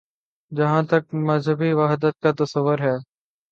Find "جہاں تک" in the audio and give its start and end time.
0.51-1.03